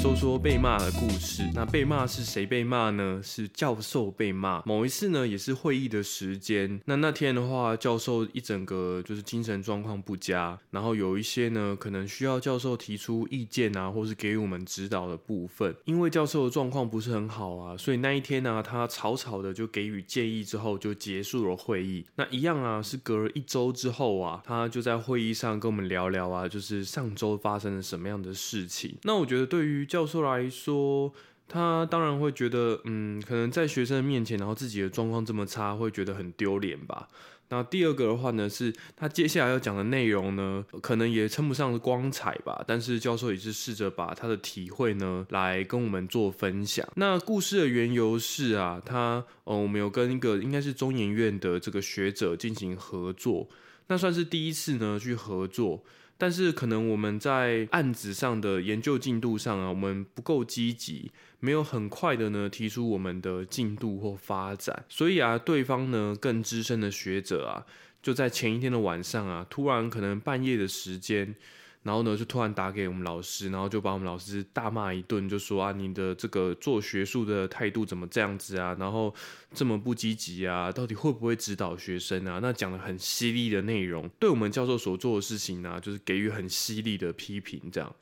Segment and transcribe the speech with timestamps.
[0.00, 1.42] 说说被骂的故事。
[1.52, 3.20] 那被骂是谁被骂呢？
[3.20, 4.62] 是教授被骂。
[4.64, 6.80] 某一次呢，也是会议的时间。
[6.84, 15.74] 那那天的话，教授一整个就是精神状况不佳，然后有一些呢，可能需要教授提出意见啊，或是给予我们指导的部分。
[15.84, 22.04] 因为教授的状况不是很好啊，所以那一天呢，他草草的就给予建议之后就结束了会议。
[22.14, 28.96] 那一样啊，是隔了一周之后啊，他就在会议上跟我们聊聊啊，就是上周发生了什么样的事情。
[29.02, 31.12] 那我觉得对于教授来说，
[31.48, 37.08] 他当然会觉得，嗯，可能在学生面前，然后自己的状况这么差，会觉得很丢脸吧。
[37.50, 46.86] 那第二个的话呢，是他接下来要讲的内容呢，可能也称不上是光彩吧，但是教授也是试着把他的体会呢，来跟我们做分享。
[46.96, 53.48] 那故事的缘由是啊，他，呃，我们有跟一个应该是中研院的这个学者进行合作，
[53.86, 55.82] 那算是第一次呢去合作。
[56.18, 61.10] 但是可能我们在案子上的研究进度上啊，我们不够积极，
[61.40, 67.64] 没有很快的呢提出我们的进度或发展，所以啊，对方呢更资深的学者啊，
[68.02, 71.34] 就在前一天的晚上啊，突然可能半夜的时间。
[71.82, 78.76] 然后呢，就突然打给我们老师，然后就把我们老师大骂一顿，就说啊，你的这个做学术的态度怎么这样子啊？
[78.78, 79.14] 然后
[79.54, 80.70] 这么不积极啊？
[80.70, 82.40] 到底会不会指导学生啊？
[82.42, 87.94] 那讲的很犀利的内容，对我们教授所做的事情呢，就是给予很犀利的批评，这样。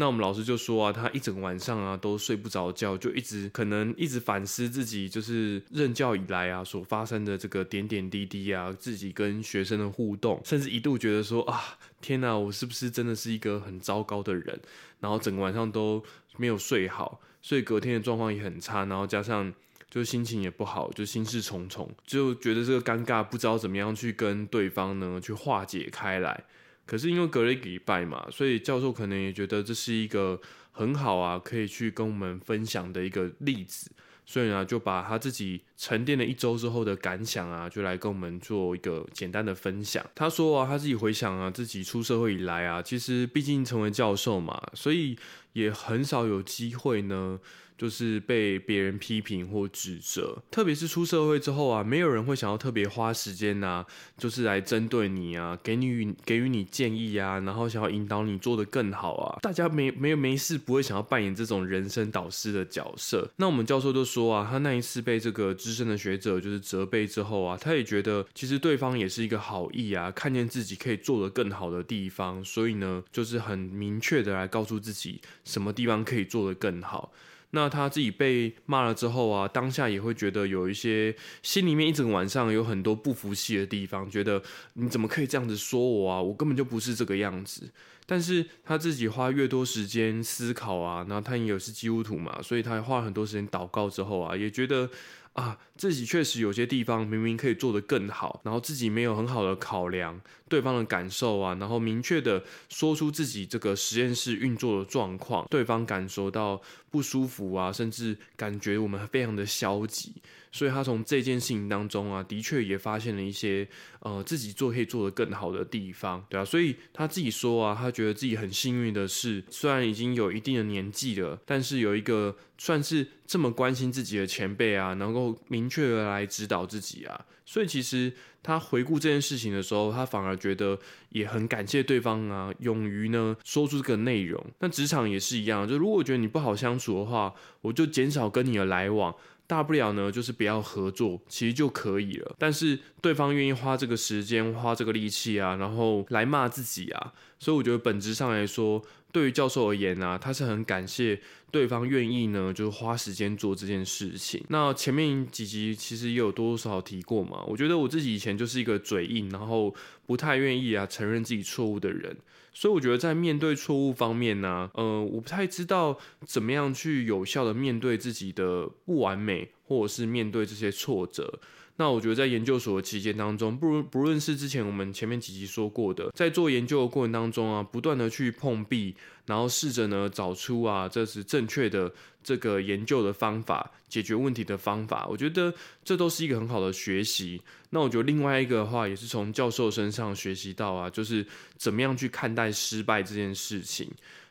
[0.00, 14.60] 那我们老师就说啊，他一整晚上啊都睡不着觉，就一直可能一直反思自己就是任教以来啊所发生的这个点点滴滴啊，自己跟学生的互动，甚至一度觉得说啊，天哪，我是不是真的是一个很糟糕的人？
[15.00, 16.00] 然后整个晚上都
[16.36, 19.52] 没有睡好，所以隔天的状况也很差，然后加上
[19.90, 26.44] 就心情也不好，就心事重重，就觉得这个尴尬不知道怎么样去跟对方呢去化解开来。
[26.88, 30.40] 可是因为隔了一个礼拜嘛，所以教授可能也觉得这是一个
[30.72, 33.90] 很好啊，可以去跟我们分享的一个例子，
[34.24, 40.02] 所以呢，就把他自己沉淀了一周之后的感想啊，就来跟我们做一个简单的分享。
[40.14, 45.14] 他说啊，他自己回想啊，自己出社会以来啊，其实毕竟成为教授嘛，所以
[45.52, 47.38] 也很少有机会呢。
[47.78, 53.86] 就是被别人批评或指责，特别是出社会之后啊，没有人会想要特别花时间呐，
[54.16, 59.38] 就是来针对你啊，给你给予你建议啊，然后想要引导你做得更好啊。
[59.42, 63.30] 大家没没有没事不会想要扮演这种人生导师的角色。
[63.36, 77.10] 那我们教授就说啊，他那一次被这个资深的学者就是责备之后啊，他也觉得其实对方也是一个好意啊，看见自己可以做得更好的地方，所以呢，就是很明确的来告诉自己什么地方可以做得更好。
[77.52, 84.42] 那他自己被骂了之后啊，当下也会觉得有一些心里面一整晚上有很多不服气的地方，觉得
[84.74, 86.20] 你怎么可以这样子说我啊？
[86.20, 87.70] 我根本就不是这个样子。
[88.04, 94.90] 但是他自己花越多时间思考啊，然后他也是基督徒嘛，所以他花很多时间祷告之后啊，也觉得。
[95.38, 106.60] 啊，自己确实有些地方明明可以做得更好，然后自己没有很好的考量对方的感受啊，然后明确的说出自己这个实验室运作的状况，对方感受到
[106.90, 110.14] 不舒服啊，甚至感觉我们非常的消极。
[110.50, 113.68] 所以他从这件事情当中啊，的确也发现了一些
[114.00, 130.78] 呃自己做可以做得更好的地方，对啊，所以他自己说啊，他觉得自己很幸运的是，虽然已经有一定的年纪了，但是有一个算是这么关心自己的前辈啊，能够明确的来指导自己啊，所以其实他回顾这件事情的时候，他反而觉得
[131.10, 134.44] 也很感谢对方啊，勇于呢说出这个内容。
[134.60, 139.14] 那职场也是一样，就如果觉得你不好相处的话，我就减少跟你的来往。
[139.48, 142.36] 大不了呢，就是不要合作，其实就可以了。
[142.38, 148.82] 但是对方愿意花这个时间、花这个力气啊，然后来骂自己啊，所以我觉得本质上来说，
[149.12, 151.20] 对于教授而言啊，他是很感谢
[151.50, 154.44] 对方愿意呢，就是花时间做这件事情。
[154.48, 159.74] 那前面几集其实也有多多少少提过嘛，我觉得我自己以前就是一个嘴硬，然后
[160.04, 162.16] 不太愿意啊承认自己错误的人。
[162.52, 165.96] 所以我觉得在面对错误方面呢，呃，我不太知道
[166.26, 171.38] 怎么样去有效的面对自己的不完美，或者是面对这些挫折。
[171.78, 178.96] 那我觉得在研究所的期间当中，不不论是之前我们前面几集说过的，在做研究的过程当中啊，不断的去碰壁，
[179.26, 181.92] 然后试着呢找出啊这是正确的
[182.22, 185.54] 这个研究的方法，解决问题的方法，我觉得
[185.84, 187.40] 这都是一个很好的学习。
[187.70, 191.24] 那我觉得另外一个的话，也是从教授身上学习到啊，就是
[191.56, 193.88] 怎么样去看待失败这件事情。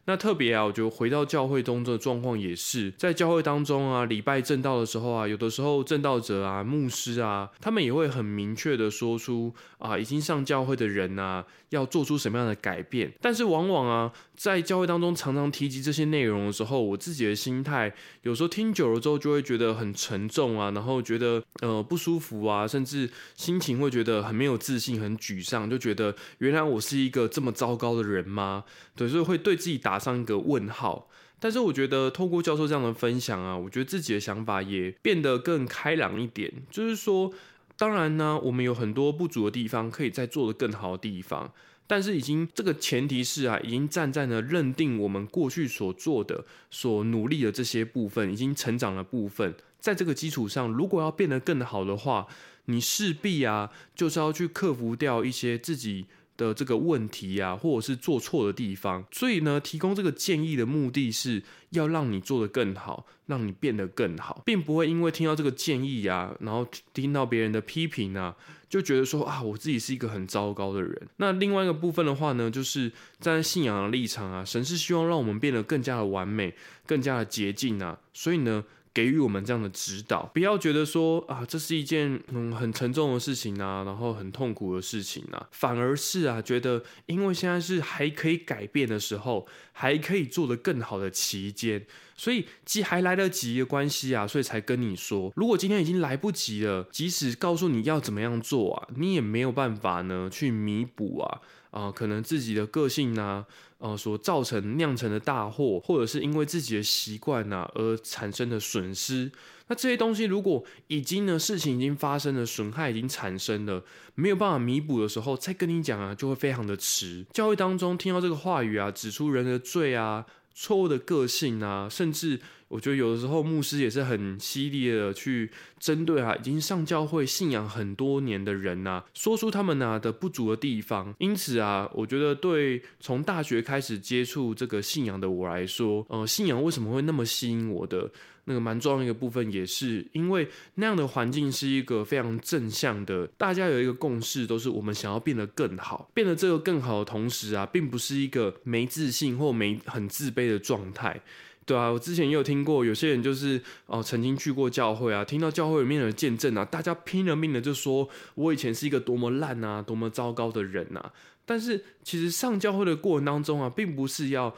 [0.09, 13.12] 那特别啊，我觉得回到教会中的状况也是在教会当中啊，礼拜正道的时候啊，有的时候正道者啊、牧师啊，他们也会很明确的说出啊，已经上教会的人啊，要做出什么样的改变。
[13.19, 28.63] 但是往往啊，在教会当中常常提及这些内容的时候，我自己的心态有时候听久了之后，就会觉得很沉重啊，然后觉得呃不舒服啊，甚至心情会觉得很没有自信、很沮丧，就觉得原来我是一个这么糟糕的人吗？
[28.95, 31.10] 对，所以会对自己打打上一个问号。
[31.40, 36.54] 但是我觉得透过教授这样的分享啊，我觉得自己的想法也变得更开朗一点。
[36.70, 37.34] 就是说，
[37.76, 41.52] 当然呢，我们有很多不足的地方，可以再做的更好的地方。
[41.88, 52.28] 但是已经这个前提是啊，已经站在呢认定我们过去所做的、所努力的这些部分，已经成长的部分，在这个基础上，如果要变得更好的话，
[52.66, 56.06] 你势必啊，就是要去克服掉一些自己。
[56.38, 61.42] 的这个问题啊，或者是做错的地方，所以呢，提供这个建议的目的是
[61.72, 68.36] 要让你做得更好，让你变得更好，并不会因为听到这个建议啊，然后听到别人的批评啊，
[68.69, 71.10] 就觉得说啊，我自己是一个很糟糕的人。
[71.18, 76.54] 那另外一个部分的话呢，就是站在信仰的立场啊，神是希望让我们变得更加的完美，
[76.86, 78.63] 更加的洁净啊，所以呢。
[78.98, 91.86] 给予我们这样的指导，不要觉得说啊，这是一件嗯很沉重的事情啊，然后很痛苦的事情啊，反而是啊，觉得因为现在是还可以改变的时候，还可以做得更好的期间，
[92.18, 101.42] 所以既还来得及的关系啊，所以才跟你说，如果今天已经来不及了，即使告诉你要怎么样做啊，你也没有办法呢去弥补啊
[101.72, 103.46] 啊，可能自己的个性呢。
[103.80, 109.31] 呃，所造成酿成的大祸，或者是因为自己的习惯呐而产生的损失，
[109.68, 113.84] 那这些东西如果已经呢事情已经发生了，损害已经产生了，
[114.16, 117.24] 没有办法弥补的时候，再跟你讲啊，就会非常的迟。
[117.31, 120.25] 教会当中听到这个话语啊，指出人的罪啊。
[120.59, 131.13] 错误的个性啊，甚至我觉得有的时候牧师也是很犀利的去针对啊，已经上教会信仰很多年的人呐，说出他们呐的不足的地方。
[131.19, 138.09] 因此啊，我觉得对从大学开始接触这个信仰的我来说，呃，信仰为什么会那么吸引我的？
[138.50, 151.20] 那个蛮重要的一个部分，也是因为那样的环境是一个非常正向的，大家有一个共识，都是我们想要变得更好，变得这个更好的同时啊，并不是一个没自信或没很自卑的状态，
[151.66, 161.12] 对啊，我之前也有听过，有些人就是哦，曾经去过教会啊，听到教会里面的见证啊，大家拼了命的就说，我以前是一个多么烂啊，多么糟糕的人啊，
[161.46, 164.56] 但是其实上教会的过程当中啊，并不是要。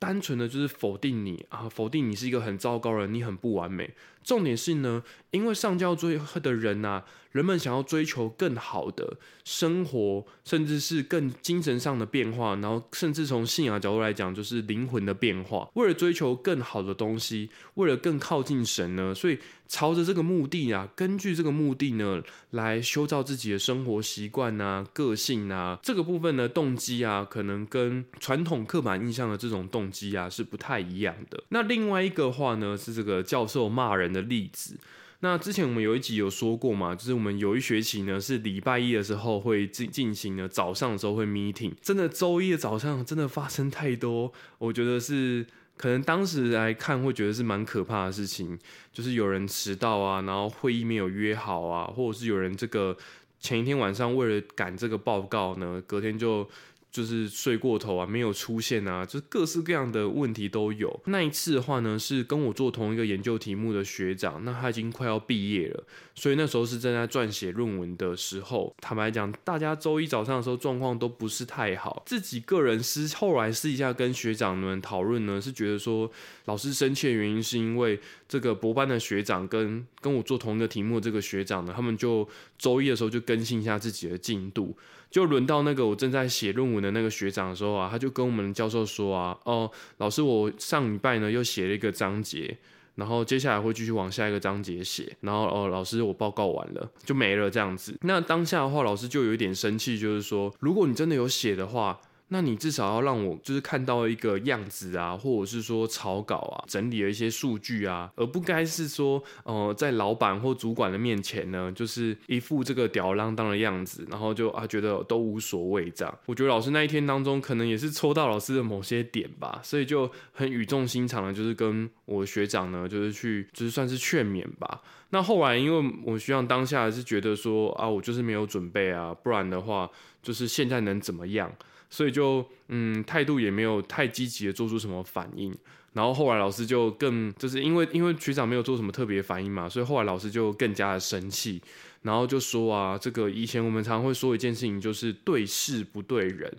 [0.00, 3.90] 单纯的就是否定你啊，否定你是一个很糟糕的人，你很不完美。
[4.22, 7.02] 重点是呢，因为上教追的人呐，
[7.32, 15.68] 人们想要追求更好的生活，甚至是更精神上的变化，然后甚至从信仰角度来讲，就是灵魂的变化。
[15.74, 31.42] 为了追求更好的东西，为了更靠近神呢，所以朝着这个目的啊，根据这个目的呢，来修造自己的生活习惯啊、个性啊，这个部分的动机啊，可能跟传统刻板印象的这种动机啊是不太一样的。
[31.48, 34.09] 那另外一个话呢，是这个教授骂人。
[34.12, 34.78] 的例子，
[35.20, 48.58] 那之前我们有一集有说过嘛，就是我们有一学期呢是礼拜一的时候会进进行的，早上的时候会 meeting，真的周一的早上真的发生太多，我觉得是可能当时来看会觉得是蛮可怕的事情，
[48.92, 52.96] 就是有人迟到啊，然后会议没有约好啊，或者是有人这个
[53.38, 56.48] 前一天晚上为了赶这个报告呢，隔天就。
[56.90, 61.00] 就是睡过头啊，没有出现啊，就是各式各样的问题都有。
[61.06, 68.74] 那一次的话呢，是跟我做同一个研究题目的学长，那他已经快要毕业了，所以那时候是正在撰写论文的时候。
[68.80, 72.02] 坦白讲，大家周一早上的时候状况都不是太好。
[72.04, 76.10] 自己个人私后来私底下跟学长们讨论呢，是觉得说
[76.46, 82.28] 老师生气的原因是因为这个博班的学长跟跟我做同一个题目的这个学长呢，他们就
[82.58, 84.76] 周一的时候就更新一下自己的进度。
[85.10, 92.56] 就轮到那个我正在写论文的那个学长的时候啊，他就跟我们教授说啊，哦，老师，我上礼拜呢又写了一个章节，
[92.94, 97.98] 然后接下来会继续往下一个章节写，然后哦，老师，我报告完了就没了这样子。
[98.02, 102.00] 那当下的话，老师就有一点生气，就是说，如果你真的有写的话。
[102.32, 116.18] 那你至少要让我就是看到一个样子啊，或者是说草稿啊，整理了一些数据啊，而不该是说，呃，在老板或主管的面前呢，就是一副这个吊儿郎当的样子，然后就啊觉得都无所谓这样。
[116.26, 124.80] 我觉得老师那一天当中，可能也是戳到老师的某些点吧，所以就很语重心长的，就是跟我学长呢，就是去就是算是劝勉吧。
[125.12, 129.90] 那后来因为我学长当下是觉得说啊，我就是没有准备啊，不然的话
[130.22, 131.50] 就是现在能怎么样？
[131.90, 135.54] 所以就嗯态度也没有太积极的做出什么反应。
[135.92, 141.60] 然后后来老师就更就是因为因为学长没有做什么特别反应嘛，所以后来老师就更加的生气，
[142.02, 146.50] 然后就说啊，这个以前我们常会说一件事情，就是对事不对人。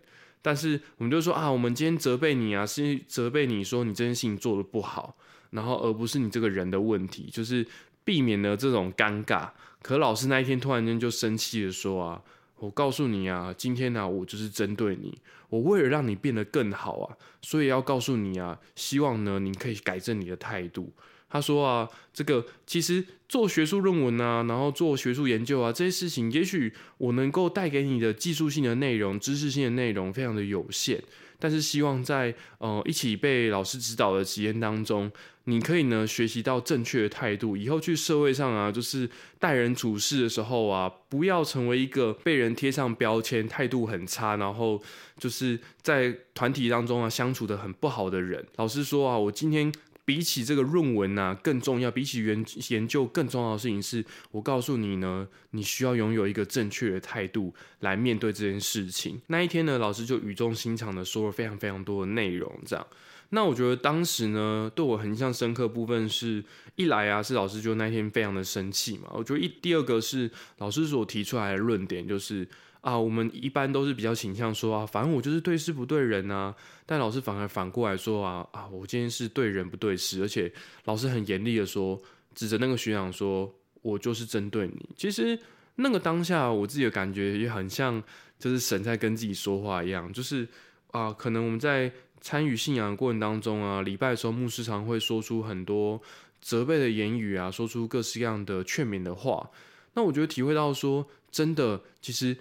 [0.41, 5.15] 但是我们就说啊，我们今天责备你啊，是责备你说你这件事情做的不好，
[5.51, 7.65] 然后而不是你这个人的问题，就是
[8.03, 9.49] 避免了这种尴尬。
[9.81, 12.21] 可老师那一天突然间就生气的说啊，
[12.61, 15.17] 我告诉你啊，今天呢我就是针对你，
[15.49, 20.93] 我为了让你变得更好啊，所以要告诉你啊，希望呢你可以改正你的态度。
[21.27, 31.01] 他说啊，这个其实做学术论文啊，然后做学术研究啊，这些事情，也许我能够带给你的技术性的内容、知识性的内容非常的有限，
[31.41, 35.11] 但是希望在呃一起被老师指导的期间当中，
[35.45, 44.81] 你可以呢学习到正确的态度，以后去社会上啊，就是待人处事的时候啊，不要成为一个被人贴上标签、态度很差，然后
[45.17, 48.45] 就是在团体当中啊相处的很不好的人。
[48.57, 49.73] 老师说啊，我今天。
[50.03, 59.21] 比起这个论文呐更重要，比起研研究更重要的事情是，我告诉你呢，你需要拥有一个正确的态度来面对这件事情。
[59.27, 62.85] 那一天呢，老师就语重心长的说了非常非常多的内容，这样。
[63.29, 66.43] 那我觉得当时呢，对我很印象深刻部分是
[66.75, 69.09] 一来啊，是老师就那天非常的生气嘛。
[69.13, 72.47] 我觉得一第二个是老师所提出来的论点就是。
[72.81, 76.53] 啊，我们一般都是比较倾向说啊，反正我就是对事不对人啊。
[76.85, 80.51] 但老师反而反过来说啊啊，我今天是对人不对事，而且
[80.85, 82.01] 老师很严厉的说，
[82.33, 84.89] 指着那个学长说，我就是针对你。
[84.97, 85.39] 其实
[85.75, 88.01] 那个当下，我自己的感觉也很像，
[88.39, 90.11] 就是神在跟自己说话一样。
[90.11, 90.47] 就是
[90.89, 96.01] 啊，可能我们在参与信仰的过程当中啊，礼拜的时候，牧师常会说出很多
[96.41, 99.51] 责备的言语啊，说出各式各样的劝勉的话。
[99.93, 102.35] 那我觉得体会到说，真的，其实。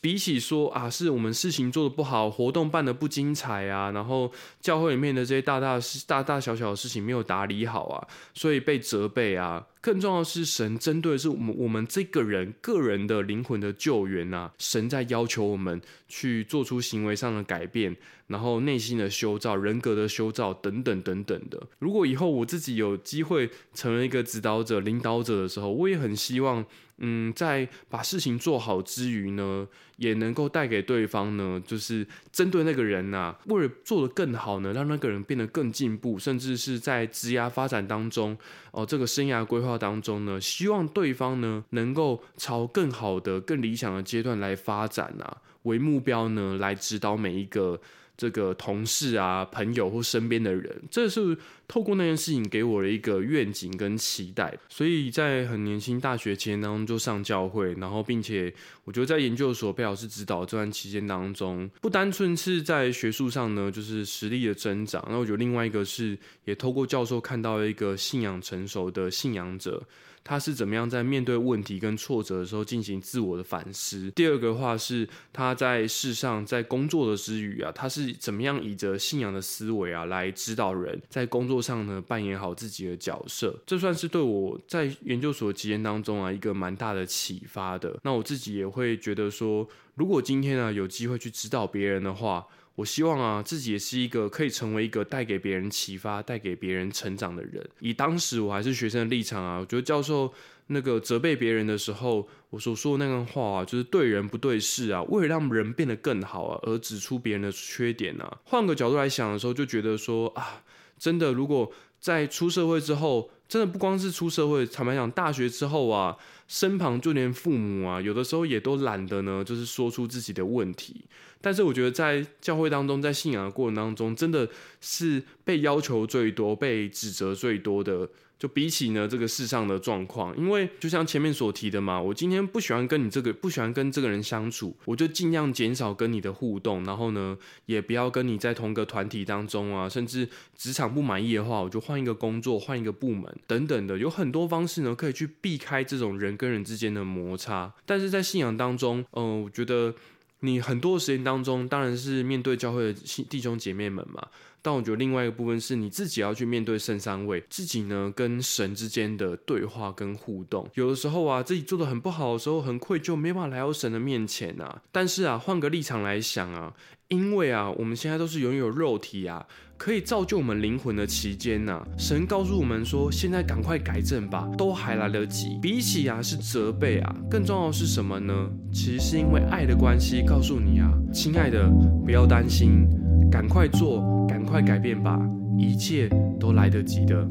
[0.00, 9.66] 比起说啊，是我们事情做的不好，活动办的不精彩啊，然后教会里面的这些大大事大大小小的事情没有打理好啊，所以被责备啊。
[9.82, 17.94] 更重要的是，神针对的是我们我们这个人个人的灵魂的救援啊，神在要求我们去做出行为上的改变，
[18.26, 21.62] 然后内心的修造、人格的修造等等等等的。
[21.78, 26.64] 如果以后我自己有机会成为一个指导者、领导者的时候，我也很希望。
[26.98, 38.36] 嗯，在把事情做好之余呢，也能够带给对方呢，就是针对那个人呐，为了做得更好呢，让那个人变得更进步，甚至是在职涯发展当中，
[38.70, 47.80] 哦，这个生涯规划当中呢，希望对方呢能够朝更好的、更理想的阶段来发展啊，为目标呢，来指导每一个。
[48.16, 51.36] 这个同事啊、朋友或身边的人，这是
[51.68, 54.56] 透过那件事情给我的一个愿景跟期待。
[54.68, 58.52] 所以在很年轻大学期间当中就上教会，然后并且
[58.84, 65.06] 我觉得在研究所被老师指导这段期间当中，不单纯是在学术上呢，就是实力的增长。
[65.10, 69.82] 那我觉得另外一个是也透过教授看到了一个信仰成熟的信仰者。
[70.26, 74.10] 他是怎么样在面对问题跟挫折的时候进行自我的反思？
[74.10, 83.56] 第二个话是他在世上在工作的之余啊，他是怎么样以着信仰的思维啊来指导人在工作上呢扮演好自己的角色？
[83.64, 87.96] 这算是对我在研究所期间当中啊一个蛮大的启发的。
[88.02, 89.64] 那我自己也会觉得说，
[89.94, 92.44] 如果今天呢有机会去指导别人的话。
[92.76, 97.68] 我希望啊，自己也是一个可以成为一个带给别人启发、带给别人成长的人。
[97.80, 100.32] 以当时我还是学生的立场啊，我觉得教授
[100.68, 108.38] 那个责备别人的时候，我所说的那个话啊，就是对人不对事啊，为了让人变得更好啊，而指出别人的缺点啊。
[108.44, 110.62] 换个角度来想的时候，就觉得说啊，
[110.98, 116.14] 真的，如果在出社会之后，真的不光是出社会，坦白讲，大学之后啊，
[116.48, 121.04] 身旁就连父母啊，有的时候也都懒得呢，就是说出自己的问题。
[121.40, 124.48] 但是我觉得在教会当中，在信仰的过程当中，真的
[124.80, 128.08] 是被要求最多、被指责最多的。
[128.38, 147.72] 就比起呢这个世上的状况，因为就像前面所提的嘛，我今天不喜欢跟你这个不喜欢跟这个人相处，我就尽量减少跟你的互动，然后呢，也不要跟你在同个团体当中啊，甚至职场不满意的话，我就换一个工作、换一个部门等等的，有很多方式呢可以去避开这种人跟人之间的摩擦。
[147.84, 149.94] 但是在信仰当中，嗯，我觉得。
[150.40, 154.22] 你很多时间当中，当然是面对教会的弟兄姐妹们嘛。
[154.66, 160.68] 但我觉得另外一个部分是你自己要去面对圣三位，自己呢跟神之间的对话跟互动。
[160.74, 164.82] 有的时候啊，自己做的很不好的时候，很愧疚，没办法来到神的面前啊。
[164.90, 166.74] 但是啊，换个立场来想啊，
[167.06, 169.46] 因为啊，我们现在都是拥有肉体啊。
[169.78, 175.58] 可以造就我们灵魂的期间呐，神告诉我们说，现在赶快改正吧，都还来得及。
[175.62, 178.50] 比起啊是责备啊，更重要的是什么呢？
[178.72, 181.70] 其实是因为爱的关系，告诉你啊，亲爱的，
[182.04, 182.88] 不要担心，
[183.30, 185.18] 赶快做，赶快改变吧，
[185.58, 187.26] 一切都来得及的。